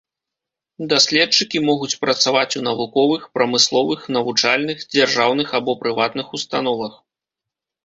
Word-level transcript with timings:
Даследчыкі 0.93 1.57
могуць 1.69 1.97
працаваць 2.05 2.55
у 2.61 2.63
навуковых, 2.69 3.29
прамысловых, 3.39 4.09
навучальных, 4.19 4.77
дзяржаўных 4.97 5.47
або 5.61 5.79
прыватных 5.85 6.35
установах. 6.41 6.93